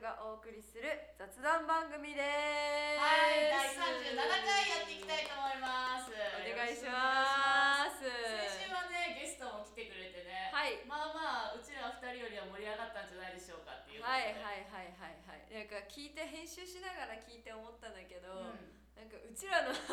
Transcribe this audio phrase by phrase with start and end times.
[0.00, 0.88] がお送りする
[1.20, 2.24] 雑談番組です。
[2.24, 6.08] はい、第37回やっていきたいと思います。
[6.08, 8.00] お願いします。
[8.08, 10.80] 先週はね、ゲストも来てくれてね、はい。
[10.88, 14.08] まあまあ、うちら二人よりは盛り上がったんじゃないでしょうかっていう。
[14.08, 15.44] はいはいはいはいはい。
[15.52, 18.80] なんか聞いて編集しながら聞いて思ったんだけど、うん。
[18.96, 19.76] なんかうちらの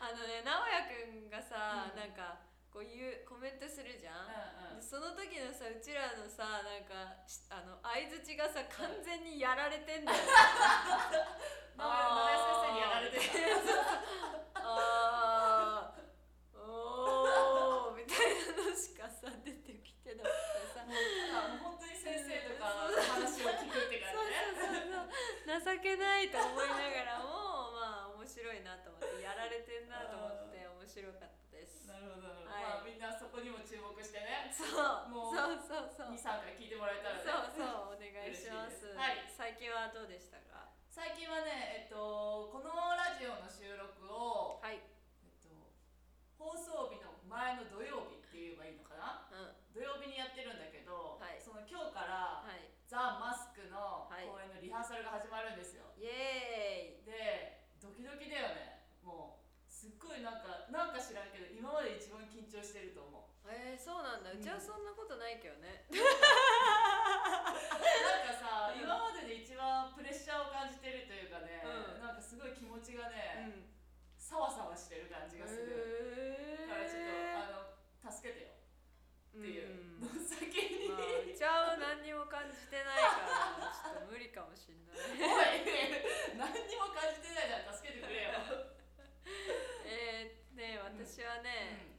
[0.00, 2.00] あのね直哉くんがさ、うん。
[2.00, 2.40] なんか
[2.74, 4.82] こういうコメントするじゃん、うんうん。
[4.82, 10.18] でその時のさうちらのさなんかしあの相づちがさ完全にやられてんだよ。
[10.18, 10.26] ね
[11.78, 11.94] 名古
[12.34, 14.58] 屋先生にやられてた。
[14.58, 16.58] あー。
[16.58, 18.02] おー。
[18.02, 20.82] みたいなのしかさ出てきてなくてさ。
[20.82, 25.62] もう本当に先生とかの話を聞くって感じね。
[25.62, 31.86] 情けないと思いながらもまあ面白いなと思ってやられてんなと思って面白かったです。
[31.86, 32.43] なるほど、
[34.04, 35.08] してね、そう。
[35.08, 36.12] もうそうそうそう。
[36.12, 37.56] 2、3回聞いてもらえたらね。
[37.56, 37.96] そうそう。
[37.96, 38.92] お願いします。
[38.92, 39.24] はい。
[39.32, 40.68] 最近はどうでしたか？
[40.92, 44.84] 最近はね、えっと、このラジオの収録を、はい。
[45.24, 45.48] えっと、
[46.36, 49.26] 放送日の前の土曜日って言えばいいのかな？
[49.32, 49.72] うん。
[49.72, 51.40] 土曜日にやってるんだけど、はい。
[51.40, 52.68] その今日から、はい。
[52.84, 54.28] ザ・マスクのはい。
[54.28, 57.08] 公演のリハーサルが始まるんですよ、イエーイ。
[57.08, 58.84] でドキドキだよね。
[59.02, 62.93] もうすっごいなんかなんか知らんけど今まで一番緊張してる
[63.84, 64.32] そうなんだ。
[64.32, 66.08] うちはそんなことないけどね、なん
[68.24, 72.00] かさ、今までで一番プレッシャーを感じてるというかね、うん。
[72.00, 73.68] なんかすごい気持ちがうね、ん。
[74.16, 78.56] サワサワしてる感じがする、からちょっとあの助けてよ。
[79.36, 80.00] っていう。
[80.00, 80.08] うん。
[80.08, 83.20] の先に、まあ、うちは何にも感じてないか
[83.60, 85.12] らちょっと無理かもしんない。
[86.40, 88.72] 何にも感じてないなら助けてくれよ。
[89.84, 91.93] えー、ね私はね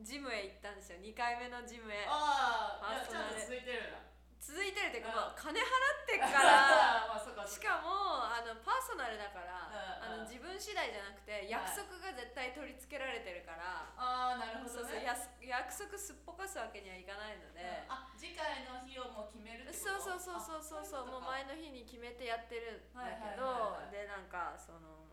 [0.00, 0.98] ジムへ行ったんですよ。
[0.98, 2.04] 2回目のジムへ。
[2.08, 3.26] ああちパーソナル。
[3.26, 3.98] ゃんと続いてるな
[4.44, 5.16] 続いてるっていうか、うん。
[5.16, 7.04] まあ、金払ってっから。
[7.44, 9.68] しかもあのパーソナルだから、
[10.00, 14.94] あの自分次第じゃなくて約束が絶対取り付けられてるから、ああなるほそうどね。
[14.96, 20.00] そうやす約束すっぽかすわけにはいかないので、うんあ次回の日をもう決めるってこと？
[20.00, 23.90] そうそうそうそうそうそうもう前のの日に決めてやってるんだけどはい。
[23.92, 25.04] でなんかその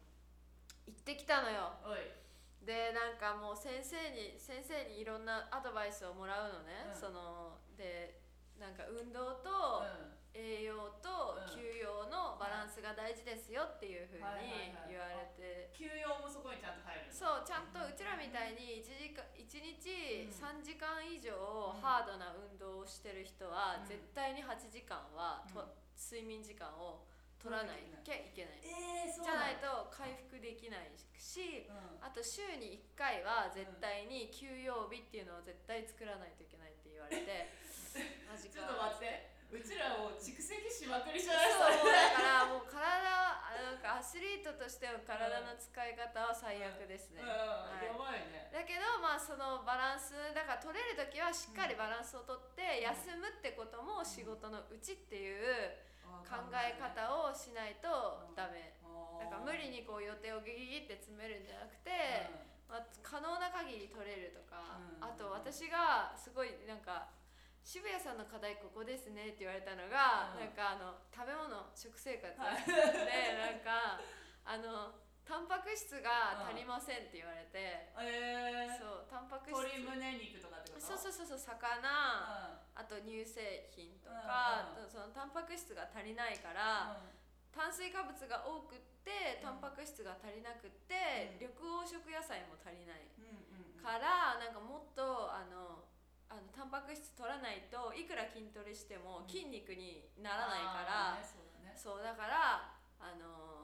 [0.87, 1.75] 行ってきたのよ。
[1.83, 1.99] おい
[2.61, 6.95] でなんかもう先生に先生にいろんなアドバイスをもらうのね、うん。
[6.95, 8.21] そので
[8.61, 10.21] なんか運動とうん。
[10.31, 11.51] 栄養とうん。
[11.51, 15.73] 休養のバランスが大事ですよっていうふうに言われて。
[15.73, 20.61] 休養もそこにちゃんと入るそうちゃんとうちらみたいに1時間一日うん。
[20.61, 21.81] 3時間以上うん。
[21.81, 23.89] ハードな運動をしてる人はうん。
[23.89, 25.67] 絶対に8時間はとうん。
[25.97, 27.09] 睡眠時間を
[27.41, 28.61] 取らないきゃいけない。
[28.61, 37.53] えー、じゃないと、と回復できないしうん、あと週に1回は絶対に休養日っていうのを絶対作らないといけないって言われて
[38.25, 38.57] マジか。
[38.57, 39.41] ちょっと待って。
[39.51, 48.47] うちらを蓄積しまくりじゃないもうだからもう体あなんかアスリートとしての体の使い方は最悪ですね、やばいね。
[48.47, 55.90] だけどまあそのバランスだから取れる時はしっかりバランスをとってうん休むってことも仕事のうちっていう考
[56.61, 58.75] え方をしないとダメ。
[59.19, 61.91] だから無理にこう予定をギギギって詰めるんじゃなくて、
[62.67, 65.03] まあ、可能な限り取れるとか、うん。
[65.03, 67.11] あと私がすごいなんか
[67.63, 70.45] 渋谷さんの課題ここですねって言われたのが、うん。
[70.45, 72.33] なんかあの食べ物食生活。
[72.33, 73.55] で、はい。
[73.55, 74.01] なんか
[74.43, 75.00] あの
[75.31, 79.55] タンパク質が足りませんって言われて、えー、そうタンパク質。
[79.55, 80.83] 鶏胸肉とかってこと？
[80.83, 82.75] そうそうそうそう魚、うん。
[82.75, 84.91] あと乳製品とか、うんうん。
[84.91, 86.99] そのタンパク質が足りないから、
[87.55, 89.55] 炭水化物が多くってうん。
[89.55, 91.47] タンパク質が足りなくって、うん。
[91.47, 93.07] 緑黄色野菜も足りない。
[93.15, 93.79] うんうんうん。
[93.79, 95.87] からなんかもっとあの
[96.27, 101.71] あのタンパク質取らないといくら筋トレしてもうん筋肉にならないから、あーねそうだね。
[101.79, 103.60] そうだからあの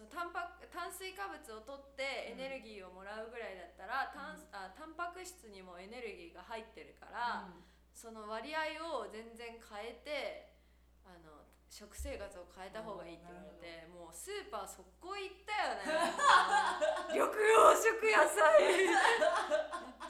[0.00, 4.48] そうタンパ炭水化物を取ってエネルギーをもらうぐらいだったら、炭うん。
[4.56, 7.52] あタンパク質にもエネルギーが入ってるから、
[7.92, 10.56] その割合を全然変えて
[11.04, 16.16] あの食生活を変えた方がいいって言われてもうスーパー速攻行ったよね。
[17.12, 18.88] 緑黄色野菜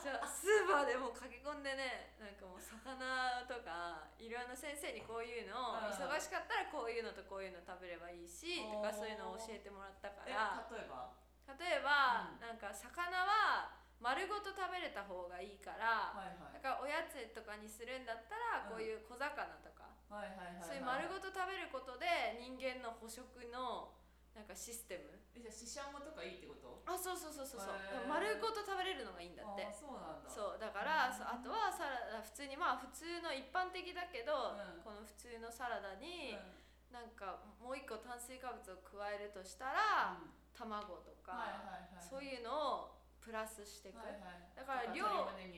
[0.00, 11.12] じゃあスーパーでもう駆け込んでねなんかもう魚とかいろんな先生にこういうのうん忙しかったらこういうのとこういうの食べればいいしとかそういうのを教えてもらったかえら例えば？
[11.50, 12.40] 例えば、うん。
[12.40, 16.56] なんか魚は丸ごと食べれた方がいいから、はいはい。
[16.56, 19.28] だからおやつとかにするんだったらうんこういう小魚
[19.60, 19.90] とか、
[20.64, 23.92] そういう丸ごと食べることで人間の捕食の
[24.40, 25.12] なんかシステム？
[25.36, 26.80] えじゃあししゃもとかいいってこと？
[26.88, 27.76] あそうそうそうそうそう。
[28.08, 29.68] 丸ごと食べれるのがいいんだって。
[29.68, 30.32] そうなんだ。
[30.32, 31.20] そうだから、うん。
[31.20, 34.80] そうあとはサラダ普通にまあ普通の一般的だけど、うん。
[34.80, 36.96] この普通ののサラダにうん。
[36.96, 40.32] なんかもう一個炭水化物を加えるとしたらうん。
[40.56, 44.00] 卵とはいかそういうのをプラスしていく。
[44.00, 45.04] はいはいだから量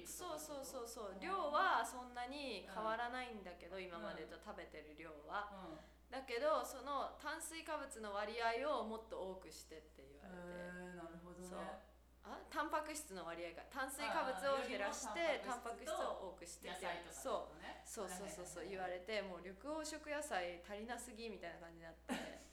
[0.02, 1.14] そうそうそうそう。
[1.14, 1.22] うん。
[1.22, 5.70] 量はそんなに変わらないんだけど今までと食べてる量は。
[5.70, 10.44] うんだけどその炭水化物の割合をもっと多くしてって言われて。
[10.44, 11.88] へーなるほどね。
[12.22, 13.64] あタンパク質の割合が。
[13.72, 17.64] 炭水化物を減らしてタンパク質を多くして野菜とかそう。
[17.64, 22.12] ねそうそうそうそう言わわれてもう緑黄色野菜足りなすぎみたいな感じになって。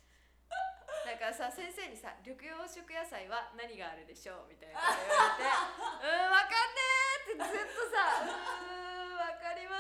[1.06, 5.52] だからさ先生にさ「緑黄色野菜は何があるでしょう?」みたいなこと言われて
[6.00, 8.89] 「うーんわかんねー」ってずっとさ「うーん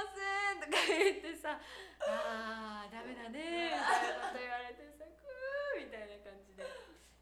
[0.07, 1.59] せん」とか言ってさ
[2.07, 6.63] 「あーダメだね」みたいなこと言われてさ「くー」みたいな感じで。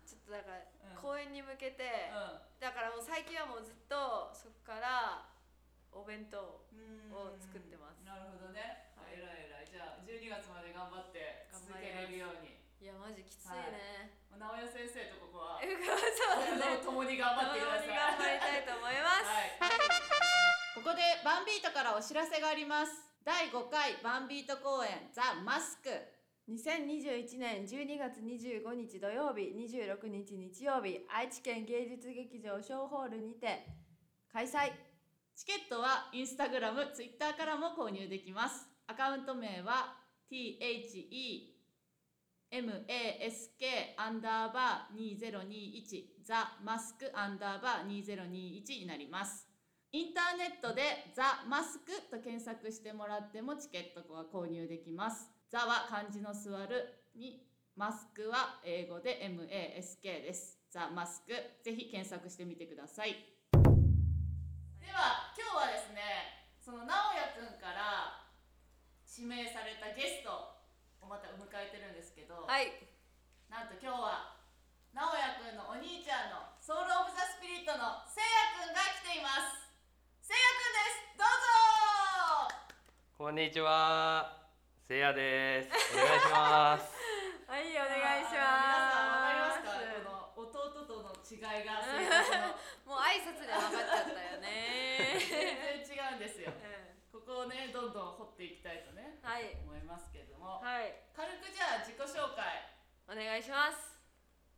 [0.07, 0.63] ちょっとだから
[0.95, 1.01] うん。
[1.01, 5.27] 公演に向けてうだからもう最近はもうずっとそこから
[5.91, 7.11] お弁当ん。
[7.11, 7.99] を作ってます。
[8.03, 8.91] なるほどね。
[8.95, 9.19] はい。
[9.19, 9.67] えらいえらい。
[9.67, 12.55] じゃあ12月まで頑張って続けれるように。
[12.79, 16.77] いやマジきついね、直哉先生とここはえ そうだね。
[16.77, 17.87] 共に頑張ってください。
[17.87, 20.26] 頑張りたいと思います、はい
[20.77, 22.91] ここでバンビートからお知らせがあります。
[23.25, 25.89] 第5回バンビート公演ザ・マスク。
[26.47, 33.65] 2021年12月25日土曜日26日日曜日愛知県芸術劇場ショーホールにて
[34.31, 34.69] 開催。
[35.35, 38.69] チケットはインスタグラム、ツイッターからも購入できます。
[38.85, 39.97] アカウント名は
[40.31, 40.69] THEMASK
[43.97, 49.56] アンダーバー2021ザ・マスクアンダーバー2021になります
[49.97, 55.25] インターネットでザ・マスクと検索してもらってもチケットは購入できます。
[55.49, 57.41] ザは漢字の座るに
[57.73, 60.61] マスクは英語で MASK です。
[60.69, 61.33] ザ・マスク
[61.65, 63.25] ぜひ検索してみてください。
[63.57, 68.21] では今日はですねその直哉くんから
[69.01, 70.61] 指名されたゲスト
[71.01, 72.69] をまた迎えてるんですけど、はい。
[73.49, 74.45] なんと今日は
[74.93, 78.29] 直哉くんのお兄ちゃんのソウル・オブ・ザ・スピリットのせい
[78.61, 79.66] やくんが来ています
[80.27, 81.31] せいやくんですどう
[82.51, 82.51] ぞ
[83.15, 84.43] こんにちは、
[84.83, 85.71] せいやです。
[85.95, 86.91] お願いします。
[87.47, 89.79] はいお願いしあの皆さんわかりまますか
[90.35, 91.79] この弟との違いが
[92.83, 102.67] もう挨拶で分かっちゃったよね全然違うんですようここをねどんどん掘っていきたいとねんはい思いますけれどもはい軽くじゃあ自己紹介
[103.07, 103.95] お願いします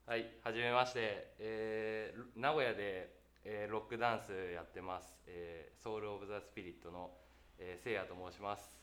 [0.08, 7.12] はい、はじめまして、えー名古屋で、えーロックダンスやってます、えーソウル・オブ・ザ・スピリットの、
[7.58, 8.78] えーせいやと申します。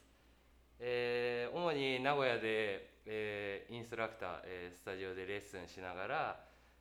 [0.79, 6.41] えー主に名古屋で、えーインストラクター、えースタジオでレッスンしながら、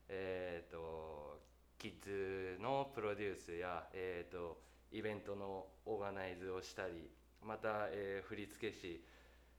[0.09, 1.41] えー、と
[1.77, 4.61] キッズのプロデュースや、えー、と
[4.91, 7.09] イベントのオーガナイズをしたり
[7.43, 9.03] また、えー振付師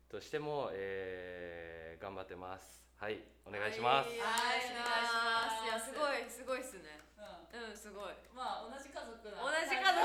[0.08, 5.68] としても、えー頑張ってますはいお願いします、はいはいお願いします。
[5.68, 6.96] いやすごいすごいっすね。
[7.20, 7.68] うん。
[7.68, 8.16] うんすごい。
[8.32, 9.36] まあ同じ家族な。
[9.36, 10.00] 同じ家族。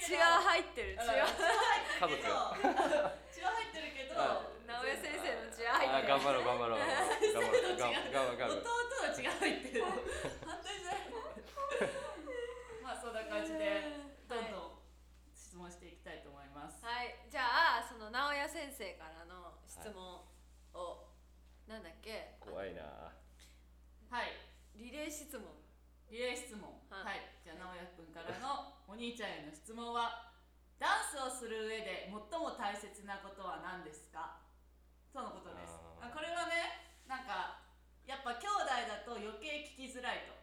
[0.00, 2.16] 血が入ってる血が家族。
[2.16, 6.08] 血は入ってるけどうん直江先生の血が入ってる。
[6.08, 6.80] あ頑張ろう頑張ろう。
[6.80, 6.88] 頑
[7.36, 8.64] 張ろう頑張ろう。
[8.64, 9.84] 弟の血が入ってる。
[10.40, 11.12] 反対じゃない
[12.80, 13.92] まあそんな感じで
[14.24, 14.80] どんどん
[15.36, 16.80] 質問していきたいと思います。
[16.80, 17.12] はい。
[17.28, 20.00] じゃあその直哉先生からの質問。
[20.00, 20.35] を、
[21.66, 22.38] なんだっけ？
[22.40, 22.82] 怖いな。
[24.10, 24.32] はい。
[24.76, 25.42] リレー質問。
[26.10, 26.70] リレー質問。
[26.90, 27.18] ははい。
[27.18, 30.30] い、じゃあ直哉くんからの お兄ちゃんへの質問は
[30.78, 34.38] ダンスをする上で最も大切なことは何ですか？
[35.12, 35.74] とのことです。
[36.00, 37.58] あこれはねなんか
[38.06, 40.34] やっぱ兄弟だと余計聞きづらいと。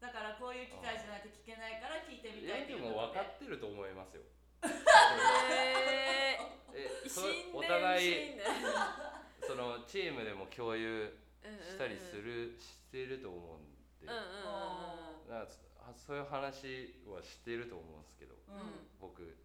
[0.00, 3.20] だからこういう機会じゃないと聞けないから聞いてみたいということで。
[3.20, 4.22] かってると思いますよ。
[5.52, 6.38] え
[6.72, 8.39] えー、そ死んでお互い
[9.90, 11.10] チームでも共有
[11.42, 18.54] したりするるしてると思うんで、うんうんうんそそういう話はしてると思うんですけどうん。
[18.54, 18.66] うん
[19.00, 19.36] 僕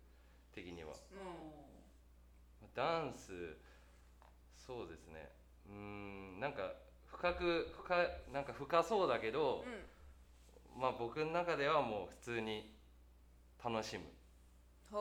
[0.54, 0.94] 的には。
[0.94, 0.96] う
[2.76, 3.58] ダンス
[4.56, 5.32] そうですね。
[5.68, 6.74] うーんなんか
[7.08, 7.96] 深く深
[8.32, 9.66] なんか深そうだけど、
[10.76, 10.82] うん。
[10.82, 12.72] まあ僕の中ではもう普通に
[13.64, 14.04] 楽しむ。
[14.92, 15.00] 普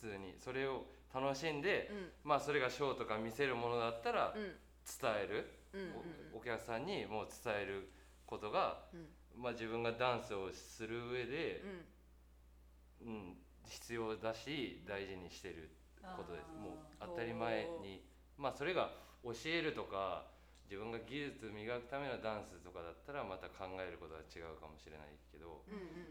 [0.00, 0.34] 通に。
[0.38, 1.90] それを楽しんで、
[2.24, 4.42] まあそれがショーとか見せるものだったらうん。
[4.84, 5.50] 伝える、
[6.34, 7.88] おお客さんにもう伝える
[8.26, 9.42] ことが、うん。
[9.42, 11.62] まあ自分がダンスをする上で、
[13.02, 13.06] うん。
[13.06, 15.70] うん、必要だし大事にしてる
[16.16, 16.52] ことです。
[16.52, 18.04] もう当たり前に。
[18.36, 18.90] まあそれが
[19.22, 20.26] 教えるとか
[20.64, 25.62] 自分が技術磨くためのダンスとかだったらまた考えることは違うかもしれないけど、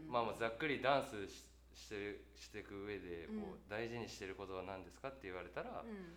[0.08, 1.28] まあまあざっくりダンス
[1.74, 3.40] ししてるしていく上でうん。
[3.40, 6.16] こう大事にしてることは何ですかって言われたら、うん。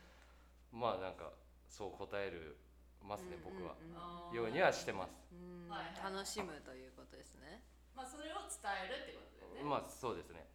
[0.80, 1.32] まあなんか
[1.68, 2.58] そう答える
[3.02, 3.98] ますね、僕は、うんうん。
[3.98, 4.36] あー。
[4.36, 5.12] ようにはしてます。
[5.32, 5.70] うん。
[5.70, 7.64] はいはい楽しむということですね。
[7.96, 9.70] まあそれを伝えるってことだよね。
[9.70, 10.46] まあそうですね。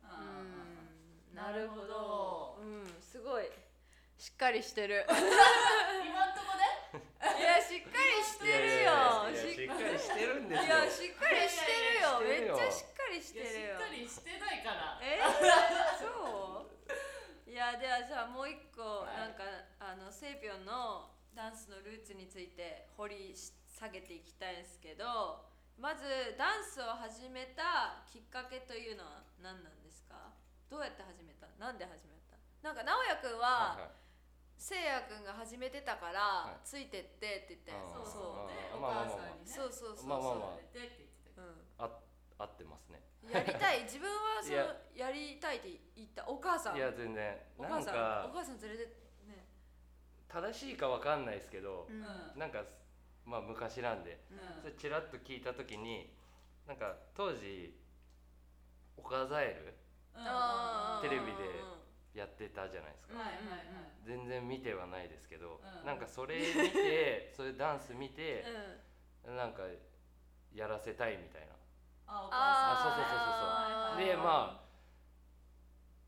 [1.35, 2.59] なるほど。
[2.61, 2.87] うん。
[3.01, 3.49] すごい。
[4.19, 5.07] しっかりしてる。
[5.11, 6.63] 今んとこで？
[7.41, 8.93] いやしっかりしてるよ。
[9.35, 10.67] ししっかりしてるんですよ。
[10.67, 12.21] いやしっかりしてるよ。
[12.21, 13.77] めっちゃしっかりしいやてるよ。
[13.77, 14.97] しっかりしてないから。
[15.05, 15.21] え
[16.01, 16.73] そう？
[17.45, 19.29] いやではじゃあもう一個はい。
[19.29, 19.45] なんか
[19.79, 25.45] あのセイピョンのダンスのルーツについて掘り下げていきたいんですけど
[25.77, 26.05] まず
[26.37, 30.33] ダンスを始めたきっかけというのは何なんですか？
[30.69, 31.49] どうやって始めた？
[31.61, 32.37] なんで始めた？
[32.65, 34.01] なんか直哉くんは、はいはい。
[34.57, 36.69] せいやくんが始めてたから、はい。
[36.69, 38.53] ついてってって言ってそうそう。
[38.53, 40.63] ねお母さんにねそうそうそうそう
[42.43, 43.01] 合ってますね。
[43.23, 43.83] ん、やりたい？
[43.89, 44.57] 自分はそのい
[44.99, 45.07] や。
[45.09, 46.29] やりたいって言った？
[46.29, 46.77] お母さん？
[46.77, 47.39] いや全然。
[47.59, 47.83] お母なん？
[47.85, 48.85] さんおか母さん連れて
[49.27, 49.47] ね。
[50.29, 51.97] 正しいかわかんないですけどう、ん。
[51.97, 51.99] う
[52.37, 52.65] んなんか
[53.25, 54.19] まあ昔なんで。
[54.31, 54.61] うん。
[54.63, 56.13] それちらっと聞いた時に
[56.67, 57.79] なんか当時
[58.97, 59.75] 「オカザエル
[61.03, 61.65] テレビで
[62.15, 63.67] やってたじゃないですか、はいはいはい。
[64.05, 65.87] 全然見てはないですけど、うん。
[65.87, 68.45] なんかそれ見てそういうダンス見て
[69.25, 69.37] う、ん。
[69.37, 69.63] なんか
[70.53, 71.55] やらせたいみたいな
[72.07, 73.99] あお母さん。
[73.99, 74.63] ねでまあ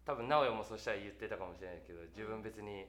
[0.05, 2.87] 多分直哉もそしたら言ってたかもしれないけど自分別に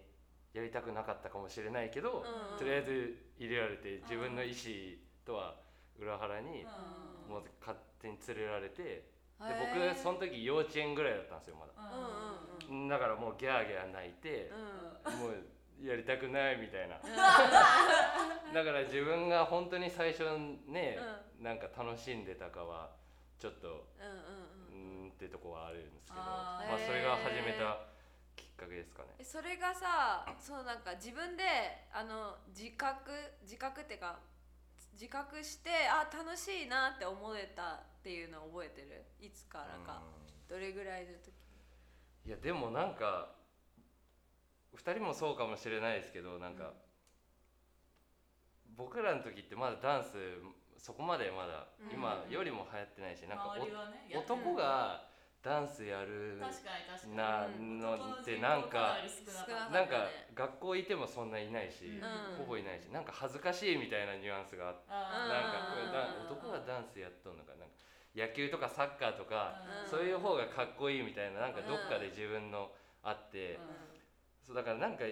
[0.54, 4.56] やりたくなかったかもしれないけど、うんとりあえず入れられて自分の意思
[5.26, 5.56] とは
[6.00, 7.34] 裏腹にうん。
[7.34, 9.04] もう勝手に連れられてで
[9.42, 9.94] へー。
[9.94, 11.74] 僕その時幼稚園ぐらいだったんですよまだ。
[11.76, 12.88] うんうんうん。
[12.90, 14.52] だからもうギャーギャー泣いて
[15.06, 15.20] うん。
[15.20, 15.36] もう
[15.82, 16.98] やりたくないみたいな。
[18.54, 20.24] だから自分が本当に最初
[20.68, 20.98] ね
[21.40, 22.96] なんか楽しんでたかは
[23.38, 23.68] ちょっと
[24.00, 24.16] うんうん
[24.72, 27.80] うんうーんってとこはあるんですけどまあそれが始めた
[28.36, 29.10] きっかけですかね。
[29.20, 31.44] えそれがさそのなんか自分で
[31.92, 34.20] あの自覚自覚っていうか
[34.94, 39.06] 自覚してあ楽しいなって思えたっていうのを覚えてる？
[39.20, 40.02] いつからか。
[40.48, 41.34] どれぐらいの時
[42.24, 43.34] いやでもなんか
[44.76, 46.74] 2人もそうかもしれないですけどなんか、
[48.78, 50.10] 僕らの時ってまだダンス
[50.78, 51.98] そこまでまだうん。
[51.98, 53.74] 今よりも流行ってないし、なんかね
[54.14, 55.08] お男が
[55.44, 56.42] ダンスやる
[57.16, 57.80] なうん。
[57.80, 58.98] のってなんか
[59.72, 62.46] なんか学校いてもそんないないし、うん。
[62.46, 65.74] ほぼいないしなんか恥ずかしいみたいなニュアンスがあってなんか
[66.26, 67.66] 男がダンスやっとんのかな。
[67.66, 67.76] んか
[68.16, 69.90] 野球とかサッカーとか、うん。
[69.90, 72.72] そういう方がかっこいいみたいななんかどっかで自分の
[73.04, 73.60] あって、
[74.46, 75.04] そうだからなんか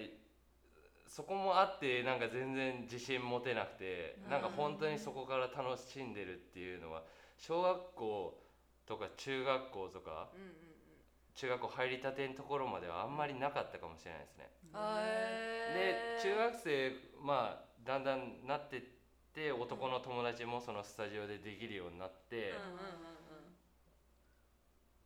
[1.07, 4.31] そこもあってなんか全然自信持てなくて、うん。
[4.31, 7.03] なんか本当にそこから楽しんでるっていうのは
[7.37, 8.39] 小学校
[8.87, 10.29] とか中学校とか
[11.35, 14.49] 中学校入りたてのところまではあんまりなかったかもしれないですね。
[14.73, 15.01] あ
[15.73, 18.81] で中学生まあだんだんなってっ
[19.33, 22.53] て男の友達もそのスタジオでできるようになって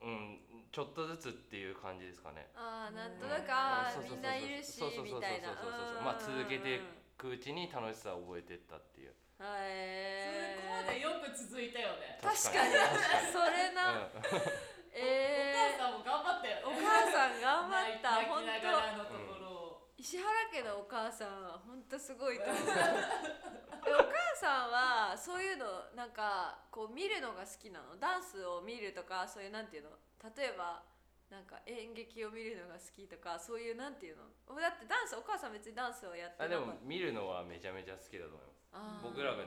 [0.02, 0.40] うん、
[0.72, 2.50] ちょっとずつっていう感じですかね。
[2.56, 4.08] ああなんとなくあーうん。
[4.08, 4.16] そうそうそうそう。
[4.16, 6.04] みんないるしそうそうそうそうみたいなそうそうそう。
[6.04, 6.80] まあ続けてい
[7.18, 9.16] くうちに楽しさを覚えてったっていう。
[9.38, 12.18] そへこまでよく続いたよね。
[12.22, 12.74] 確かに。
[13.30, 14.38] それな、うん。
[14.94, 19.94] えー、お母さんも頑張ったよねお母さん頑張った泣き本ながらのところを。
[19.98, 22.58] 石原家のお母さんは本当すごいと思う。
[23.88, 27.98] えお母さんはそういうのなんかこう見るのが好きなの？
[27.98, 29.90] ダンスを見るとかそういうなんていうの？
[30.24, 30.84] 例えば
[31.30, 34.24] なんか演劇を見るのが好きとかそういうなんていうの？
[34.56, 39.04] だってダンスお母さん別にダンスをやってあでも見るのはめちゃめちゃ好きだと思います。
[39.04, 39.44] 僕らが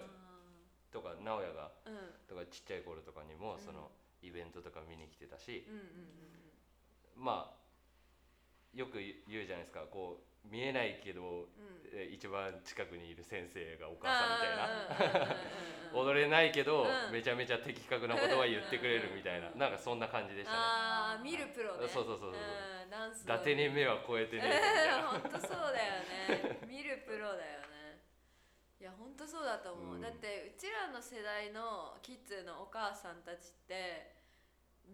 [0.92, 2.12] とか直哉がうん。
[2.28, 3.60] とかちっちゃい頃とかにもうん。
[3.60, 3.90] その
[4.22, 7.24] イベントとか見に来てたし、うんうん。
[7.24, 7.56] まあ
[8.76, 9.88] よく言うじゃないですか。
[9.90, 15.26] こう見えないけどうん一番近くにいる先生がお母さんみたいな。
[15.26, 15.36] な
[15.92, 24.42] 踊れないけど、うんめちゃめちゃ的確な言葉言ってくれるみたいななんかそんな感じでしたねああ見るプロねそうそうそうそううん伊達に目は超えてね
[25.10, 27.98] 本当そうだよね見るプロだよね
[28.78, 34.19] いや本当そうだと思う、うんだってうちらの世代のキッズのお母さんたちって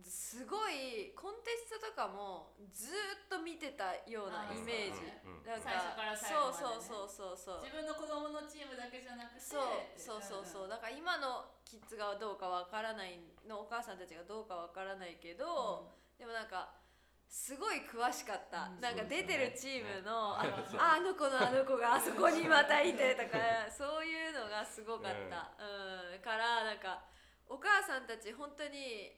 [0.05, 5.03] すごいコンテストとかもずーっと見てたようなイメージ。
[5.25, 6.83] うんうんなん最初からか最後までね。
[6.83, 7.63] そうそうそうそう。
[7.63, 10.69] そう自分の子供のチームだけじゃなくてそうそうそうそう。
[10.69, 15.87] だから今のキッズがどうかわからないのお母さんたちがどうかわからないけど、
[16.19, 16.75] でもなんか
[17.29, 18.81] すごい詳しかった、うん。
[18.83, 20.51] なんか出てるチームの、ね。
[20.79, 23.39] あ あの子のあの子があそこにまたいてとか
[23.71, 26.21] そういうのがすごかった、うん。
[26.23, 27.03] からなんか
[27.47, 29.15] お母さんたち本当に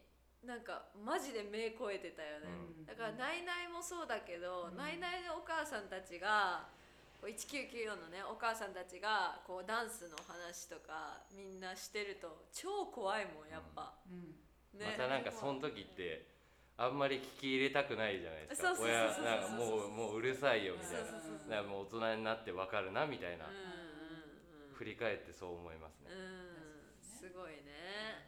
[0.46, 2.46] なんかマジで目超えてたよね、
[2.78, 2.86] うん。
[2.86, 4.76] だからナイナイもそうだけど、うん。
[4.76, 6.68] ナイナイのお母さんたちが
[7.20, 14.34] こう1994のねお母さんたちがこうダンスの話とかみんなしてると超怖いもんやっぱ、うん。
[14.78, 14.86] ね。
[14.96, 16.26] またなんかその時って
[16.78, 18.76] あんまり聞き入れたくないじゃないですか。
[18.78, 21.10] 親なんかもうもううるさいよみたいな。
[21.10, 23.50] そうそうそうなんかもう大人になってわかるなみたいな、うん。
[23.50, 23.78] うんうん
[24.78, 27.02] 振り返ってそう思いますね、うん。
[27.02, 28.27] すごいね。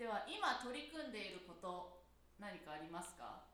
[0.00, 2.00] では今取り組んでいること
[2.40, 3.44] 何かありますか？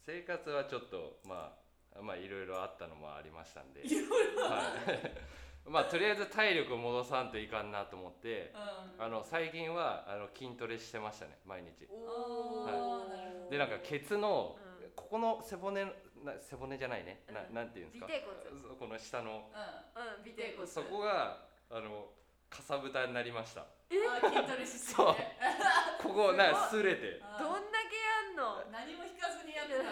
[0.00, 1.52] 生活はちょっとま
[1.94, 3.84] あまあいろいろあったのもありましたんで。
[3.84, 8.54] いろいろはい、 まあとりあえず体力を戻さんといかんなと思って
[8.96, 9.04] うん。
[9.04, 11.86] あの最近はあの筋トレしてましたね毎日。
[13.50, 14.90] でなんかケツの、うん。
[14.96, 15.84] ここの背骨
[16.24, 17.54] な背骨じゃないね、なうん。
[17.54, 18.08] なんていうんですか？
[18.78, 19.52] この下の。
[19.94, 20.66] うん尾てい骨。
[20.66, 22.10] そこがあの
[22.48, 25.10] かさぶたになりましたあ筋トレしすぎて。
[25.10, 25.36] ね
[26.02, 27.20] ここなんか擦れて。
[27.22, 28.62] あどんだけやんの？
[28.70, 29.90] 何も引かずにやってた。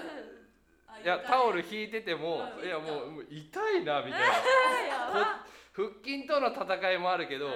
[1.02, 2.66] いやタオル引いててもうん。
[2.66, 5.44] いやもうもう痛いなみたいな。
[5.72, 7.52] 腹筋との戦いもあるけど、うん。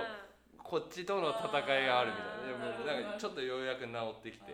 [0.58, 1.49] こっちとの戦
[1.82, 2.46] いがあるみたいな。
[2.46, 4.52] でもなんかちょっとようやく治ってきて。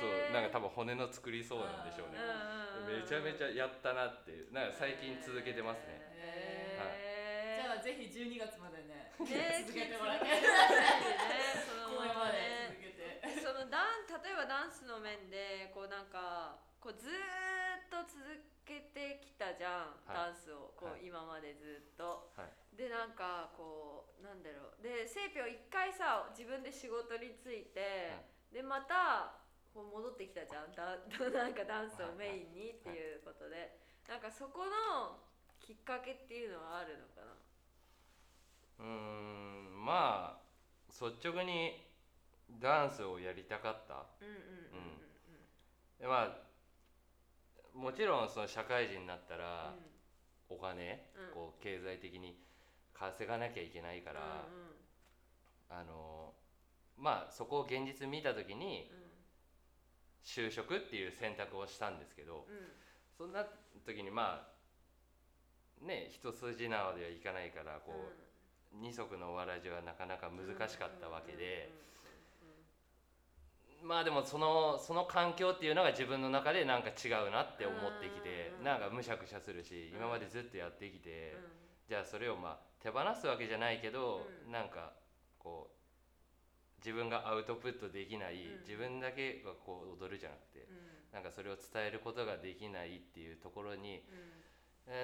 [0.00, 0.10] そう。
[0.30, 2.18] えなんか多分骨の作りそうなんでしょうね。
[3.00, 4.52] めちゃめちゃやったなっていう。
[4.52, 6.00] なんか最近続けてますね
[7.80, 10.24] ぜひ12月までねね続けてもらって。
[10.24, 10.42] ね
[11.66, 13.40] そのまでままね続けて。
[13.40, 17.12] そのダン例えばダンスの面でこうなんかこうずー
[17.86, 18.22] っと続
[18.64, 20.30] けてきたじゃん、はい。
[20.30, 20.74] ダンスを。
[20.76, 21.06] こう、はい。
[21.06, 22.30] 今までずっと。
[22.36, 22.52] はい。
[22.76, 24.82] でなんかこうなんだろう。
[24.82, 28.14] で生ぴょ一回さ自分で仕事に就いて、
[28.52, 29.34] でまた
[29.74, 30.70] こう戻ってきたじゃん。
[30.72, 30.94] だ
[31.34, 35.18] なんかダンスをメインにっていうことで、なんかそこの
[35.58, 37.34] きっかけっていうのはあるのかな？
[38.78, 40.40] うーんまあ
[40.88, 41.86] 率直に
[42.60, 44.06] ダンスをやりたかった。
[44.20, 44.98] うんうんうん
[45.98, 46.48] でまあ
[47.74, 49.74] もちろんその社会人になったら
[50.50, 50.56] うん。
[50.56, 51.34] お金、うん。
[51.34, 52.34] こう経済的に
[52.94, 54.78] 稼がなきゃいけないから、うんうん
[55.70, 56.32] あの
[56.96, 58.90] まあそこを現実見た時に
[60.24, 62.56] 就職っていう選択をしたんですけどうん。
[62.56, 62.72] うん
[63.18, 63.44] そんな
[63.84, 64.46] 時にま
[65.82, 68.27] あね一筋縄ではいかないからこう、
[68.72, 71.70] 二足のわらじはなかなか難しかったわけで、
[73.82, 81.36] まあでもそのその環境っていうのが自分の中でなんか違うなって思ってきて、なんかむしゃくしゃするし、今までずっとやってきて、
[81.88, 84.92] じゃあそれをまあ手放すわけじゃないけど、なんか
[85.38, 85.78] こう
[86.84, 90.68] 自分がアウトプットできない、自分だけがこう踊るじゃなくて、
[91.12, 94.02] なんかそれを伝えることができないっていうところに、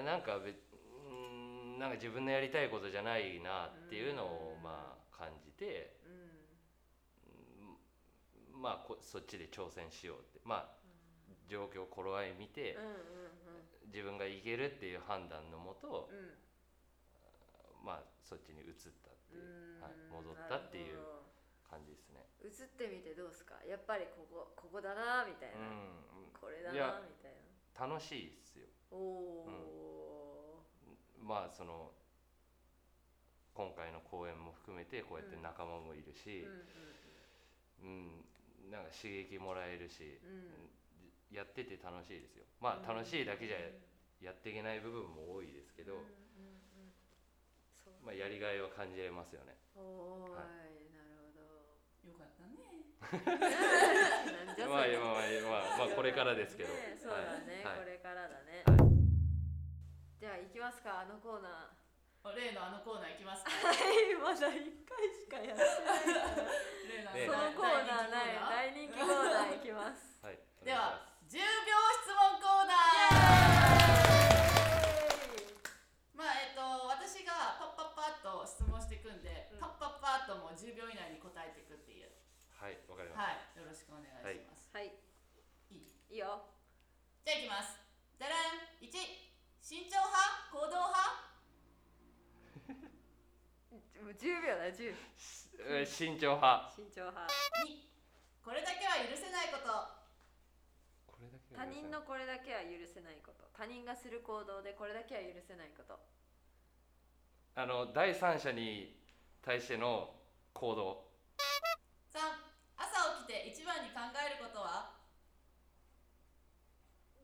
[0.05, 5.97] なんかべうんなんか自分のやりたいことじゃないなっていうのをうんまあ感じて、
[8.53, 10.77] まあこそっちで挑戦しようってまあ
[11.49, 13.25] 状況頃合い見て、うん
[13.93, 16.11] 自分がいけるっていう判断のもと、
[17.85, 18.75] まあそっちに移っ
[19.07, 19.83] たっていう、うん。
[19.83, 20.99] はい、戻ったっていう
[21.71, 22.27] 感じですね。
[22.43, 23.55] ど映ってみてどうですか？
[23.63, 25.63] やっぱりここここだなみたいな、う
[26.27, 27.39] ん、これだなみたい
[27.79, 27.87] な。
[27.87, 28.67] 楽しいっすよ。
[28.91, 30.04] おお
[31.25, 31.91] まあその
[33.55, 36.45] 今回の公演も含めてこうやって仲間もいるー、し
[37.83, 40.31] うん、うんなんか刺激もらえるし、うん。
[40.31, 40.85] うん
[41.35, 42.47] やってて楽しいですよ。
[42.63, 43.59] まあ楽しいだけじゃ
[44.23, 46.11] やっていけない部分も多いですけど、うんうんう
[47.91, 49.59] んまあやりがいは感じれますよね。
[49.75, 51.43] おーい、はなるほど。
[52.07, 52.87] よかったね。
[54.71, 56.73] まあ今はまあまあこれからですけど。
[56.73, 57.79] ねそうだね、はい。
[57.81, 58.54] これからだね、は
[60.25, 61.69] じゃあ行きますかあのコーナ
[62.33, 63.51] 例のあのコーナー行きますか？
[63.53, 65.74] ーはいまだ一回しかやってない
[96.25, 96.73] 重派。
[96.73, 97.29] 慎重派
[97.69, 97.85] 2
[98.41, 99.69] これだけは許せないこと
[101.07, 106.01] これだけ他人のこれだけは許せないこと他人がする行動でこれだけは許せないこと
[107.57, 108.97] あの第三者に
[109.45, 110.11] 対しての
[110.55, 111.05] 行動。
[112.11, 112.19] 3
[112.77, 114.91] 朝起きて一番に考えることは？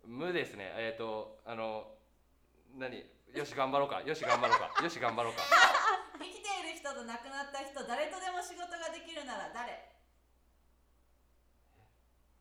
[0.04, 0.72] 無ですね。
[0.76, 1.94] えっ、とあの
[2.78, 3.02] 何？
[3.34, 4.02] よし頑張ろうか。
[4.02, 4.84] よし頑張ろうか。
[4.84, 5.79] よし頑張ろうか。
[7.00, 9.72] 生きている人と亡くなった人誰とでも仕事ができるなら誰？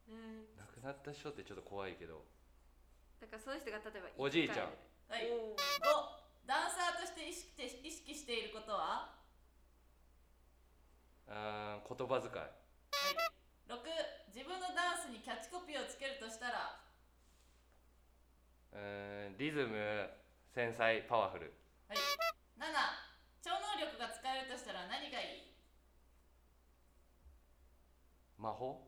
[0.10, 0.52] うん。
[0.60, 2.26] 亡くなった人ってちょっと怖いけど。
[3.22, 4.76] だからその人が例えばおじいちゃん。
[5.08, 5.32] はい。
[5.32, 5.60] おー。
[5.60, 5.64] 5
[6.48, 9.16] ダンサーとして意識して意識していることは？
[11.30, 12.36] あー言葉遣い。
[12.36, 12.52] はい。
[13.70, 13.80] 6
[14.34, 16.76] 自分のダンスにキャッチコピーをつけるとしたら？
[18.74, 20.10] うーんリズム
[20.54, 21.54] 繊細パワフル。
[21.88, 21.98] はい。
[22.58, 23.09] 7超能
[23.80, 25.56] 力が使えるとしたら何がいい？
[28.38, 28.88] 魔法？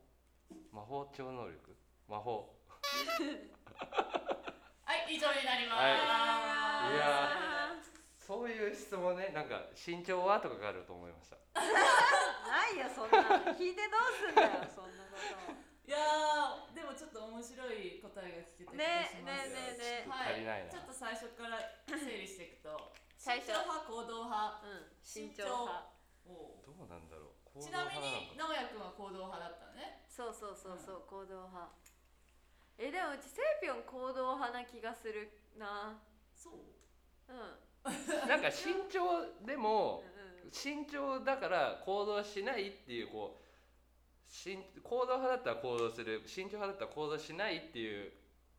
[0.72, 1.76] 魔法超能力？
[2.08, 2.54] 魔法。
[4.84, 5.88] はい以上になります、は
[6.92, 6.94] い。
[6.94, 7.76] いや
[8.18, 10.40] そういう質問ねなんか身長は？
[10.40, 11.36] とかがあると思いました。
[11.56, 11.60] な
[12.68, 13.20] いよそんな。
[13.22, 15.16] の聞いてどうすんだよそんなこ
[15.84, 19.48] いやーでもちょっと面白い答えが聞けた気がします。
[19.50, 20.70] ねねねねはい、足りないな。
[20.72, 23.54] ちょっと最初から整理していくと最初。
[23.54, 24.58] 慎重派行動派。
[24.58, 25.94] とうん慎重派。
[26.26, 26.88] どう。
[26.90, 30.02] なんだろう行動ちなみに直哉くんは行動派だったのね。
[30.10, 31.70] そうそうそうそう、行動派。
[32.78, 36.02] えでもうちセイピョン行動派な気がするな。
[36.34, 37.30] そう？
[37.30, 37.38] うん。
[37.86, 43.40] う んなんか身長でもうん身長だから行動しないっていうこ
[44.28, 46.22] うしん行動派だったら行動する。
[46.26, 48.12] 身長派だったら行動しないっていう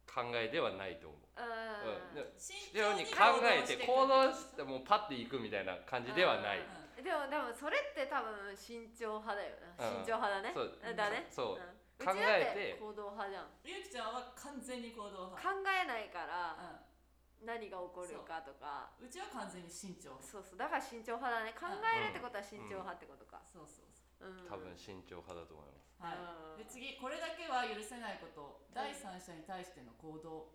[0.08, 6.62] 考えではないと思う、うん、で慎必要に考えて行動してもうパッていくみたいな感じではない。
[7.04, 10.06] でもでもそれって多分慎重派だよな、うん。
[10.06, 10.56] 慎重派だね。
[10.56, 10.96] そう。
[10.96, 11.28] だね。
[11.28, 11.60] そう。
[11.60, 12.06] うん。
[12.06, 12.80] 考えて。
[12.80, 13.52] 行動派じゃん。
[13.68, 18.96] ゆうきちゃんは完全に行動考派えないからう何が起こるかとか。
[19.02, 19.10] んう。
[19.12, 20.16] ちは完全に慎重。
[20.24, 20.58] そうそう。
[20.58, 21.52] だから慎重派だね。
[21.52, 24.32] 考えるってことは慎重派ってことか、そうそうそう。
[24.32, 25.93] ん、多分身長派だと思います。
[25.93, 26.20] うはい。
[26.20, 26.60] うん。
[26.60, 28.68] で次これだけは許せないこと。
[28.76, 30.52] 第三者に対しての行動。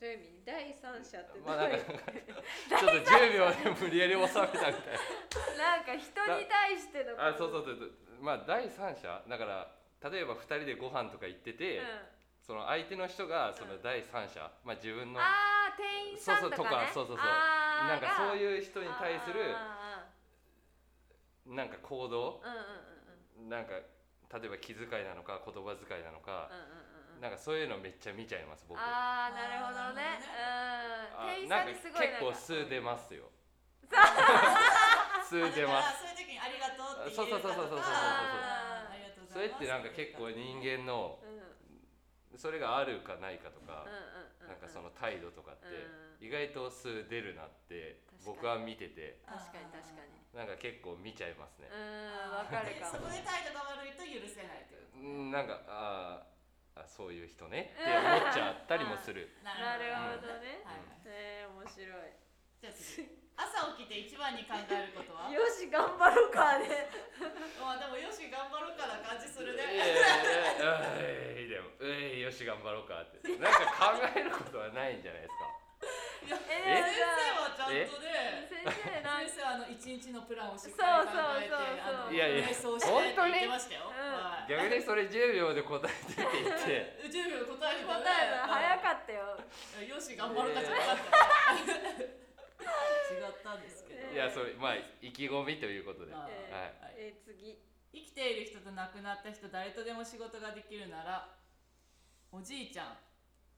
[0.00, 0.44] どういう意味？
[0.46, 4.72] 第三者ってまあなんか ちょっと10秒で無理やり収めたみたい
[5.58, 6.06] なんか人
[6.38, 9.74] に対してのなあそうそうそうそうまあ第三者だから
[10.10, 11.84] 例えば2人でご飯とか行ってて、うん。
[12.40, 17.26] その相手の人がその第三者、まあ自分のあー店員さんとか、ね、そうそうとかそうそうそう。
[17.88, 20.06] なんかそうういう人に対するあ
[21.44, 22.40] なんか行動？
[22.40, 23.48] ーうんうんうんうん。
[23.50, 23.74] なんか
[24.28, 27.20] 例えば気遣いなのか言葉遣いなのか、うんうんうんうん。
[27.22, 28.78] なんかそういうのめっちゃ見ちゃいます僕。
[28.78, 30.20] ああなるほどね。
[30.36, 31.32] あうん。
[31.32, 33.30] 店員なんかさんにすごい結構数出ますよ。
[35.24, 36.04] 数あ出ます。
[36.04, 39.58] そういう時にありがとうってそう言えるかとそうそうそうそうそうかありがとうございます。
[39.58, 41.27] それってなんか結構人間のうんうん
[42.36, 46.26] それがあるかないかとか、うんうんなんかその態度とかってうん。
[46.26, 49.20] 意外と数出るなって僕は見てて。
[49.28, 50.16] 確かに確かに。
[50.32, 51.68] なんか結構見ちゃいますね。
[51.68, 52.96] うんわかるかも。
[52.96, 59.28] そこで態度が悪いと許せないってことうんなんかあーあそういう人ねって思っちゃったりもする。
[59.44, 60.64] なるほどどね。
[60.64, 62.12] はいはいえー面白い。
[62.62, 65.30] じゃあ次朝起きて一番に考えることは？
[65.30, 66.90] よし頑張ろうかね。
[67.62, 73.22] まあでもよし頑張ろうかな感じするいやいねやいやえいでもえいよし頑張ろうかって。
[73.38, 75.46] なんか考えることはないんじゃないですか？
[76.26, 83.86] いやえ先生はちゃんとね先生なん先生はあの一日のプランをしっかり考えてそうそうそうそうあのいやしてって言ってましたよ。
[83.86, 84.50] 本当に？
[84.50, 84.50] はい。
[84.50, 87.06] 逆にそれ10秒で答えてって言って。
[87.06, 88.02] 10秒答えてたね。
[88.02, 89.38] 答えが早っかったよ。
[89.78, 91.54] たよし頑張ろうかじゃなかった
[92.02, 92.27] ね
[92.64, 94.12] 違ったんですけど。
[94.12, 96.12] いやそれまあ意気込みということで。
[96.12, 96.32] はい。
[96.96, 97.58] えー次。
[97.90, 101.34] 生きている人と亡くなった人誰とでも仕事ができるなら
[102.30, 102.96] おじいちゃん。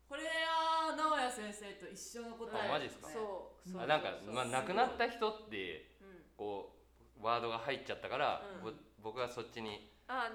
[0.08, 3.08] これは直哉先生と一緒の答えあマジっすか？
[3.08, 3.82] そうそう。
[3.82, 4.26] あなんかそう。
[4.26, 6.22] そうまあ亡くなった人ってうん。
[6.36, 6.76] こ
[7.20, 8.62] うワードが入っちゃったから、うん。
[8.62, 9.90] ぼ僕はそっちに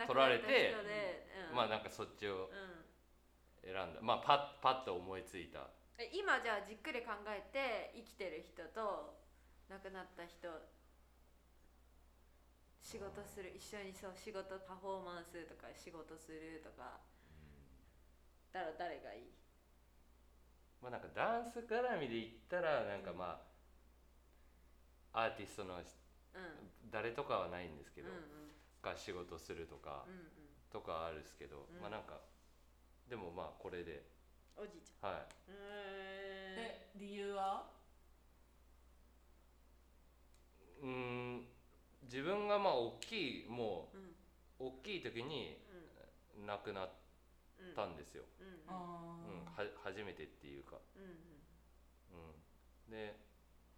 [0.08, 0.76] 取られてで
[1.52, 1.56] うん。
[1.56, 2.50] まあなんかそっちを
[3.64, 3.72] うん。
[3.72, 4.02] 選んだ。
[4.02, 5.60] まあパッパッと思いついた。
[5.60, 9.16] え今じゃあじっくり考えて生きてる人と
[9.70, 10.52] 亡くなった人
[12.84, 17.00] 仕事する一緒にそう仕事パフォーマンスとか仕事するとか
[18.52, 19.32] だら誰がいい？
[20.84, 23.42] まあなんかダンス絡みで言ったらなんかま
[25.14, 25.84] あアーティストのうん。
[26.92, 28.16] 誰とかはないんですけど、うん
[28.84, 30.30] が仕事するとかうんうん。
[30.70, 31.82] とかあるんですけど、うん。
[31.82, 32.22] まあなんか
[33.10, 34.15] でもまあこれでうん
[34.58, 35.12] おじいちゃん。
[35.12, 35.26] はい。
[35.48, 37.70] えで理由は？
[40.82, 41.46] うーん
[42.04, 44.02] 自分がまあ大きいもうん。
[44.02, 44.16] う
[44.60, 45.58] 大きい時に
[46.38, 46.46] うん。
[46.46, 46.90] 亡くなっ
[47.60, 48.48] うんたんですよ、うん。
[48.48, 48.54] うん。
[48.68, 48.74] あ
[49.24, 49.46] うんー。
[49.46, 51.04] は初めてっていうか、うん。
[52.12, 52.16] う
[52.90, 53.16] ん、で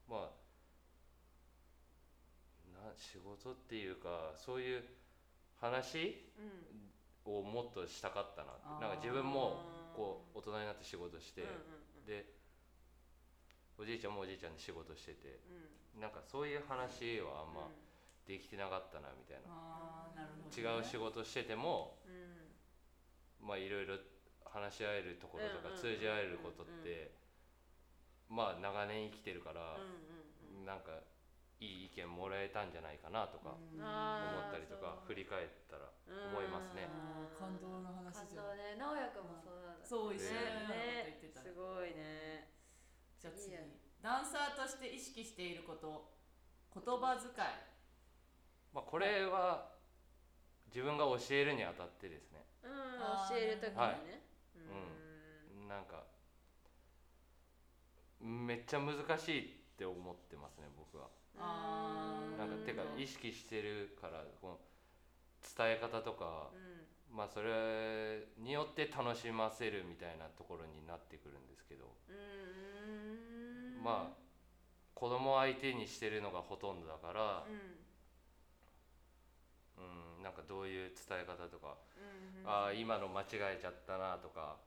[0.08, 0.30] まあ
[2.74, 4.84] な仕事っていうかそういう
[5.60, 6.92] 話うん
[7.28, 8.82] をもっとしたかったなって。
[8.82, 9.60] なんか自分も
[9.96, 12.24] こう大人になって仕事して、うんうんで
[13.78, 15.38] おじいちゃんもおじいちゃんで仕事してて
[15.94, 16.02] うん。
[16.02, 17.88] なんかそういう話はあんまうん。
[18.26, 19.54] できてなかったなみたいな、
[20.16, 23.48] なね、違う仕事しててもうん。
[23.48, 24.00] まあいろいろ
[24.46, 27.12] 話し合えるところとかうんうん通じ合えることって
[28.30, 30.66] まあ長年生きてるから、うんうん。
[30.66, 30.92] なんか
[31.60, 36.88] いい意見もらえたんじゃないかなとか思ったりとか振り返ったら思いますね。
[37.34, 38.46] 感動の話感じゃん。
[38.46, 39.86] 動ね直哉くんもそうなんだ。
[39.86, 40.34] そう一緒
[40.70, 41.17] ね。
[41.34, 42.54] すごいね。
[43.20, 43.50] じゃあ次。
[43.50, 43.62] いいや
[44.02, 46.13] ダンサーとして意識していること
[46.74, 47.34] 言葉遣い。
[48.74, 49.74] まあ、これは
[50.67, 52.46] 自分が教えるにあたってですね。
[52.62, 52.70] うん。
[53.30, 53.98] 教える時にね、はい。
[55.62, 55.67] うん。
[55.67, 56.06] なんか
[58.22, 59.46] めっちゃ難しいっ
[59.78, 61.08] て思ってますね僕は
[61.39, 64.58] なんかてか意識してるからこの
[65.56, 67.15] 伝え方とかうん。
[67.15, 71.86] まあそれによって楽しませるみたいなところになってくるんですけど。
[72.10, 72.13] う
[73.80, 73.84] ん。
[73.84, 74.17] まあ
[74.93, 77.78] 子供相手にしてるのがほとんどだからうん。
[80.19, 82.41] うんなんかどういう伝え方とかうん。
[82.41, 84.58] うんああ今の間違えちゃったなとか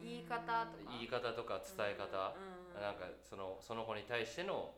[0.00, 0.90] 言い方とか。
[0.90, 2.76] 言い方とか伝え方うん。
[2.76, 2.82] うん。
[2.82, 4.74] なんかそのその子に対しての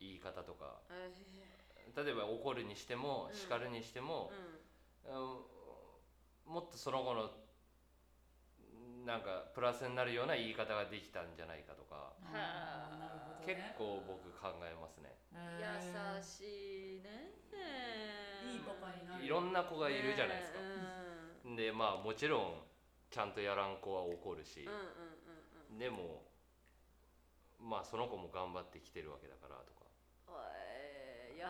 [0.00, 0.80] 言い方とか。
[0.90, 3.34] え例えば怒るにしてもうん。
[3.36, 5.36] 叱るにしてもー、うん。
[5.38, 5.44] うん
[6.46, 7.28] もっとその子の
[9.04, 12.12] なんかプラスになるような言い方ができたんじゃないかとか。
[12.32, 12.90] あ。
[12.94, 15.14] ーなるほど結ね構僕考えますね。
[15.32, 17.32] 優しいね
[18.44, 19.24] いいパパになる。
[19.24, 20.58] いろんな子がいるじゃないですか。
[21.44, 22.62] ねでまあもちろん
[23.10, 24.62] ちゃんとやらん子は怒るし。
[24.62, 24.86] うんうんうん
[25.70, 25.78] うん。
[25.78, 26.22] でも
[27.60, 29.72] まあその子も頑張ってきてるわけだからと
[31.36, 31.44] 優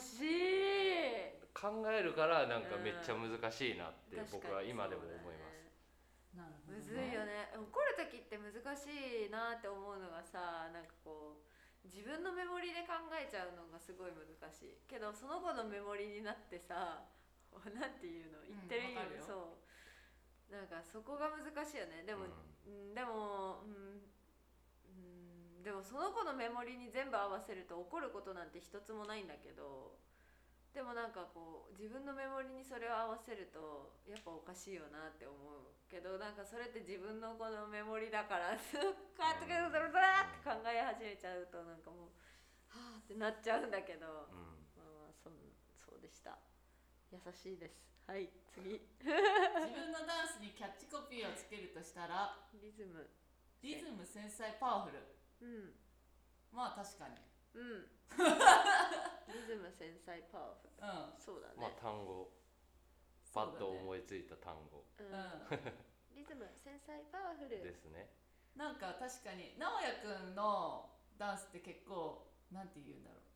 [0.00, 1.38] しい。
[1.52, 7.50] 考えるからなんかめっちゃ難しいなって僕は今でも思います、なるほどむずいよね。
[7.50, 11.48] 怒る時って難しいなって思うのがさなんかこう
[11.82, 14.78] 自分のメモリで考えちゃうのがすごい難しい。
[14.86, 17.02] けどその子のメモリになってさ
[17.74, 18.38] なんていうの？
[18.46, 20.54] 言ってる意味、うんそう。
[20.54, 22.04] なんかそこが難しいよね。
[22.06, 22.24] でも、
[22.64, 24.02] うん、でも、うんうん、
[25.64, 29.98] でもその子のメモリに全部合わせると怒ることなんて一つもないんだけど
[30.70, 42.14] でもなんかこう自分のメモリにそれを合わせるとやっぱおかしいよなって思うけどなんかそれって自分のこのメモリだからこうやってドラドラって考え始めちゃうとなんかもう
[42.70, 44.70] はあってなっちゃうんだけどうん。
[44.78, 45.34] まあまあそん
[45.82, 46.38] そうでした。
[47.10, 47.80] 優しいです。
[48.06, 48.78] はい次。
[49.00, 49.08] 自
[49.72, 53.08] 分のダンスにキャッチコピーをつけるとしたらリズム。
[53.62, 55.74] リズム繊細パワフルうん。
[56.52, 57.16] まあ確かに。
[57.54, 57.90] うん。
[59.28, 62.32] リズム繊細パワフルうんそうだね、まあ単語。
[63.34, 64.84] パッと思いついた単語。
[64.98, 65.06] うん。
[65.06, 65.14] う
[66.16, 67.62] リズム繊細パワフル。
[67.62, 68.10] ですね。
[68.56, 73.28] ん、なんか確かに直哉くんのダンスって結構なんて言うんだろう。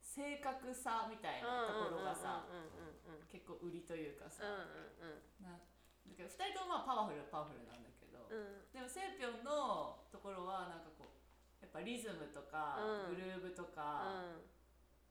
[0.00, 8.72] 正確さみたいなところがさうんうんうんうんうん結構売りというかさ、うなだけど2人ともまあパワフルはパワフルなんだけど、んうんうん。
[8.72, 11.23] でもセイピョンのところはなんかこう
[11.64, 12.76] やっぱリズムとか、
[13.08, 13.16] うん。
[13.16, 14.36] グルーブとか、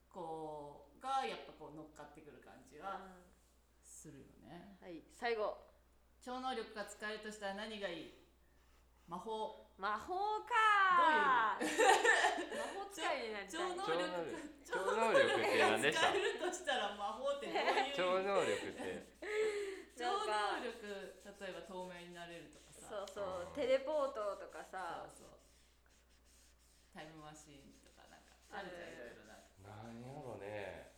[0.05, 3.01] こうがやっぱこう乗っかってくる感じは
[3.81, 4.77] するよね。
[4.77, 5.01] はい。
[5.17, 5.57] 最後。
[6.21, 8.13] 超能力が使えるとしたら何がいい？
[9.09, 9.67] 魔法。
[9.75, 11.67] 魔法かー。
[11.67, 13.59] 魔法使いになりたい。
[13.59, 14.31] 超能超能力。
[14.31, 14.63] 力。
[14.63, 16.13] 超能力って何でした？
[16.13, 19.19] 使えるとしたら魔法ってどういう超能力って。
[19.97, 20.79] 超能力。
[21.27, 22.87] 例えば透明になれるとかさ。
[22.87, 23.49] そうそう。
[23.49, 25.09] うんテレポートとかさ。
[25.17, 25.32] そうそう
[26.93, 29.41] タイムマシーンとかなんかあるじゃんいろいろな。
[29.65, 30.93] 何やろね。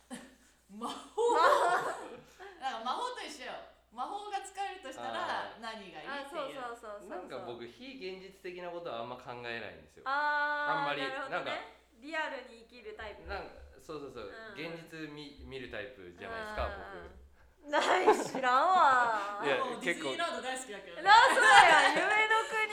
[0.68, 1.32] 魔法。
[1.34, 3.16] だから魔法。
[3.16, 3.56] と一緒よ
[3.96, 6.60] 魔法が使えるとしたらあ何がいいあっていう。
[6.60, 10.04] そうそうそうそうなんか僕非現実的なことはあんま考えないんですよ。
[10.04, 13.24] あーあんまりなるほどなんかねリアルに生きるタイプ。
[13.24, 14.60] なんかそうそうそう、うん。
[14.60, 17.72] 現実見見るタイプじゃないですか僕。
[17.72, 19.40] ない知らんわ。
[19.42, 20.20] いやもうディズニー結構。
[20.20, 21.08] ランド大好きだけどね。
[21.08, 22.65] なそうやん夢の国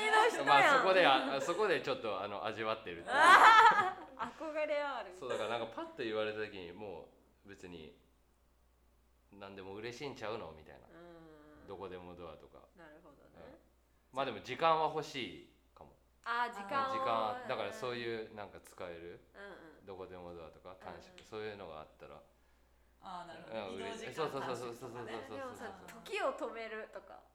[0.94, 5.12] こであそこでちょっとあの味わってるって憧れはある。
[5.20, 7.10] そうだからなんかパッと言われた時にも
[7.46, 7.94] う別に
[9.40, 10.88] 何でも嬉しいんちゃうのみたいな。
[10.88, 11.68] うん。
[11.68, 12.60] どこでもドアとか。
[12.78, 13.58] なるほどね。
[14.14, 15.92] まあでも時間は欲しいかも。
[16.24, 19.20] あー時間を時間だからそうういうなんか使える。
[19.34, 19.86] うんうん。
[19.86, 22.22] どこでもドアとか短縮、うんそういうのがあったら。
[23.04, 23.76] ああなるほど。
[23.76, 27.33] うん移動時間そうそうそう短そうそう縮とかねそうでもさそう時を止めるとかうん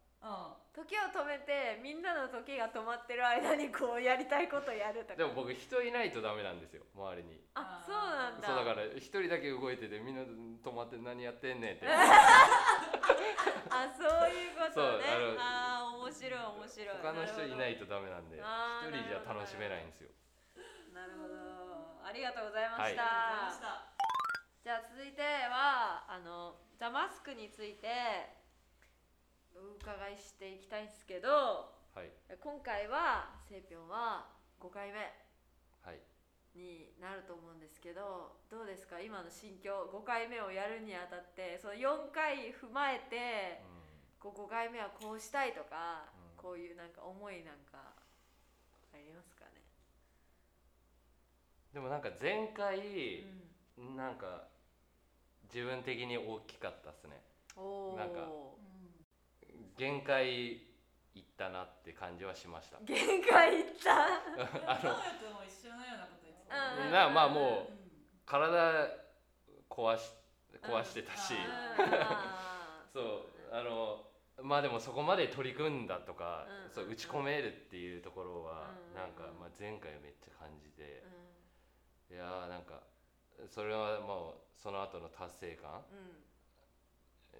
[0.74, 5.16] 時を止めてみんなの時が止まってる間にこうやりたいことやるとか。
[5.16, 7.40] でも僕人いないとダメなんですよ周りに。
[7.54, 8.46] あそうなんだ。
[8.46, 11.86] そうだから一人だけ動いててみんな止まって何やってんねんって。
[13.70, 14.72] あそういうことね。
[14.74, 16.96] そうああー面白い面白い。
[17.02, 18.42] 他の人いないととダメなんで一
[18.90, 20.10] 人じゃ楽しめないんですよ。
[20.94, 21.34] なるほど。
[22.06, 22.92] ありがとうございまはい。
[22.92, 23.06] した、あ
[23.44, 23.88] りがとうございました。
[24.64, 28.37] じゃあ続いてはあのザ・マスクについて
[29.58, 32.10] お伺いしていきたいんですけどはい。
[32.40, 34.26] 今回はセイピョンは
[34.60, 34.98] 5回目
[35.82, 36.00] はい。
[36.54, 39.00] になると思うんですけどどうですか？
[39.00, 43.62] 今の心境5回目をやるにあたってその4回踏まえて
[44.18, 46.42] こう5回目はこうしたいとか、うん。
[46.42, 47.94] こういうなんか思いなんか
[48.94, 49.62] ありますかね、
[51.74, 53.26] でもなんか前回
[53.78, 53.96] うん。
[53.96, 54.46] なんか
[55.52, 57.22] 自分的に大きかったっすね。
[57.96, 58.28] なんか
[59.78, 60.26] 限界
[61.14, 62.78] いったなって感じはしました。
[62.84, 64.04] 限界いった。
[64.66, 66.92] あの直哉君も一緒のようなこと言ってたうん。
[66.92, 67.78] なまあもううん
[68.26, 68.88] 体
[69.70, 70.12] 壊し
[70.62, 71.34] 壊してたし、
[72.92, 74.04] そうあの
[74.42, 76.70] まあでもそこまで取り組んだとか、うん。
[76.70, 78.94] そう打ち込めるっていうところは、うん。
[78.94, 81.04] なんか、まあ、前回めっちゃ感じて。
[82.10, 82.16] う、ん。
[82.16, 82.82] いやーなんか
[83.48, 85.84] それはもうその後の達成感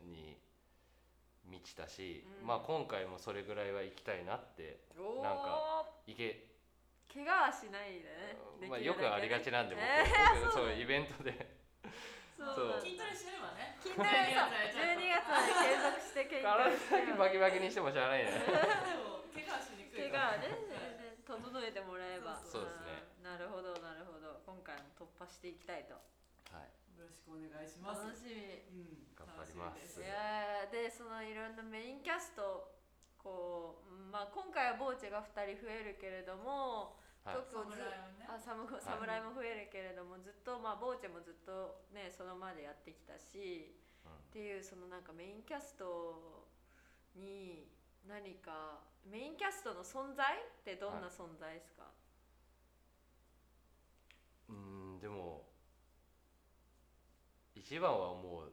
[0.03, 0.11] うん。
[0.11, 0.39] に
[1.49, 2.47] 満ちたし、うん。
[2.47, 4.81] まあ今回もそれぐらいは行きたいなって
[5.23, 6.49] なんかいけ、
[7.13, 8.09] 怪我はしないで
[8.61, 8.69] ね。
[8.69, 10.67] まあ、よくありがちなんで僕,、えー僕そう。
[10.69, 11.33] そうイベントで。
[12.37, 12.55] そう。
[12.55, 12.81] そう。
[12.81, 13.77] 筋トレしてればね。
[13.81, 18.31] 筋トレさ12月まで継続して筋トレ体してだけバキバキにしてもしゃあないね。
[18.31, 22.37] でも怪我はしにくい怪我はねね整えてもらえば。
[22.37, 23.09] そうそうですね。
[23.19, 23.25] うん。
[23.25, 24.41] なるほどなるほど。
[24.45, 25.95] 今回も突破していきたいと。
[26.53, 28.03] はいよろしくお願いします。
[28.03, 28.35] 楽しみ。
[28.75, 30.03] うん頑張ります。
[30.03, 32.75] いやーでそのいろんなメインキャスト
[33.15, 37.37] こううんまあ今回はボーチェが2人増えるけれどもはい。
[37.39, 37.79] 結構ず
[38.83, 44.13] 侍も増えるけれどもずっとまあボーチェもずっとねそのまでやってきたし、うん。
[44.13, 46.47] っていうそのなんかメインキャスト
[47.15, 47.71] に
[48.07, 51.85] 何かメインキャストの存在ってどんな存在ですか、
[54.49, 55.45] うーんでも
[57.69, 58.53] 一番はもう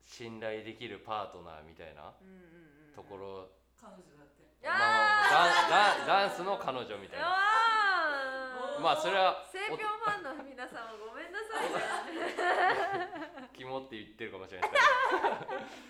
[0.00, 4.40] 信頼できるパートナーみたいなうん、うんうんところ、彼女だって。
[4.40, 4.78] いやー。
[4.80, 7.36] まあまあダンダンダンスの彼女みたいな。
[8.80, 13.52] まあそれは性病ファンの皆さんごめんなさいね。
[13.52, 14.84] 肝って言ってるかもしれないです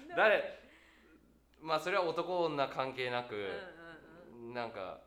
[0.02, 0.58] けど 誰
[1.62, 3.36] まあそれは男女関係なく、
[4.34, 4.54] うんうん。
[4.54, 4.98] なんか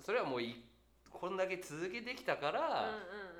[0.00, 0.64] それはもうい
[1.10, 3.33] こんだけ続けてきたから、うんうんうん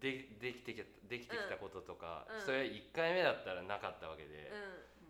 [0.00, 2.40] でできてきたできてきたこととか、うん。
[2.44, 4.52] それ1回目だったらなかったわけで、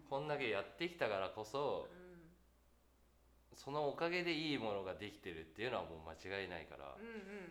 [0.04, 3.56] うこんだけやってきたからこそん。
[3.56, 6.96] そのおかげでいいものができてるっていうのはもう間違いないから、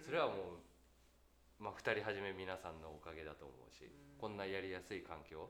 [0.05, 0.61] それはも
[1.59, 4.19] う、まあ、2人はじめ皆さんのおかげだと思うし、うん。
[4.19, 5.49] こんなやりやすい環境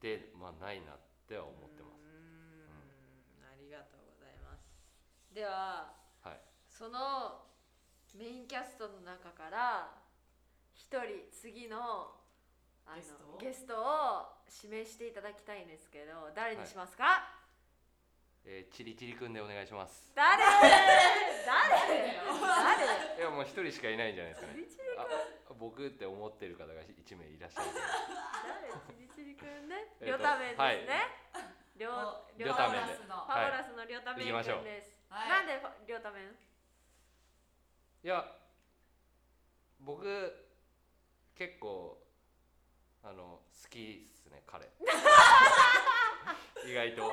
[0.00, 2.04] で、まあ、ないなっては思ってます。
[3.42, 4.68] ありがとうございます。
[5.34, 7.46] でははい、その
[8.14, 10.05] メインキャストの中から
[10.86, 12.14] 一人次の
[12.86, 17.26] あのゲストをゲストを指名していただきたいんですけど誰にしますか、
[18.46, 20.14] えー、チリチリくんでお願いします。
[20.14, 20.38] 誰？
[21.42, 22.22] 誰
[23.18, 23.18] 誰？
[23.18, 24.54] いやもう1人しかいないんじゃないですかね。
[24.54, 25.10] チリチリあ
[25.58, 27.66] 僕って思ってる方が1名いらっしゃる。
[27.74, 28.70] 誰？
[28.94, 29.90] チリチリくんね。
[29.98, 31.02] えっとりょためんですね、
[31.74, 35.28] りょおりょりょためんでファブラスのファブラスのりょためんくんです、はい。
[35.28, 38.22] なんでファりょためんいや
[39.80, 40.45] 僕
[41.36, 41.98] 結構
[43.04, 44.64] あの好きっすね彼。
[46.66, 47.12] 意外と。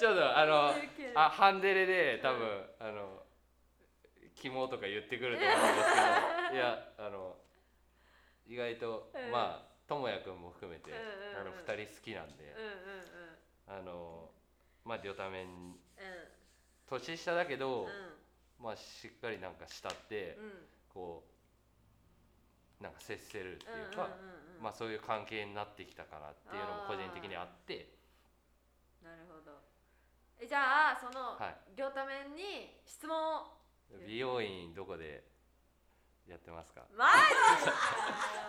[0.00, 0.74] ちょっとあの
[1.14, 3.22] あハンデレで多分、あの
[4.34, 6.56] 肝とか言ってくると思うんですけど。
[6.56, 7.36] いやあの
[8.46, 9.30] 意外と、うん。
[9.30, 11.36] まあ智也君も含めて、うんうんうん。
[11.40, 13.78] あの2人好きなんで、うんうんうん。
[13.78, 14.30] あの
[14.84, 15.78] まあ両ためんう
[16.86, 18.21] 年下だけど、んうん
[18.62, 20.52] まあしっかりなんか慕って、うん。
[20.94, 21.24] こ
[22.80, 24.08] うなんか接せるってうんいうか、
[24.60, 27.88] まあそういう関係になってきたかなっていうのも個人的にあって。
[29.02, 29.58] なるほど。
[30.40, 31.76] えじゃあそのはい。
[31.76, 33.46] 両多面に質問を。
[34.06, 35.22] 美容院どこで
[36.26, 36.82] やってますか？
[36.96, 37.12] マジ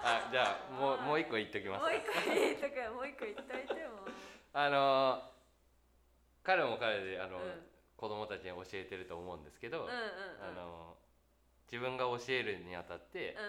[0.03, 4.07] あじゃあもうもう一個言っときますもう一個言っとくもう一個言っといても
[4.53, 5.33] あのー
[6.43, 7.72] 彼も彼であの、うん
[8.03, 10.03] 子供たちに教えてると思うんですけど、うんうんうん。
[10.43, 11.03] あのー
[11.71, 13.39] 自分が教えるにあたって、う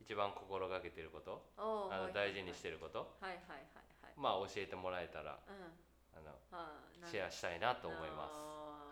[0.00, 0.06] ん。
[0.06, 4.14] 一番心がけてることあの大事にてしてることはいはいはいはい。
[4.16, 5.74] まあ教えてもらえたらうん。
[6.14, 6.78] あのあ
[7.10, 8.38] シェアしたいなと思います。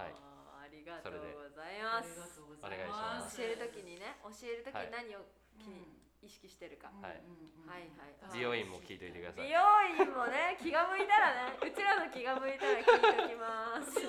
[0.02, 0.12] はい。
[0.12, 3.38] ありがとうございありますがとうございお願いしまます。
[3.38, 4.86] 教えるときにね教えるときはい。
[4.86, 7.88] に何をう気にん意識してるか、うんはいはい。
[7.88, 9.48] はい美容院も聞いといてください。
[9.48, 9.60] 美容
[10.04, 13.96] 院もね気が向いたらねうちらの気が向いたら聞いときます。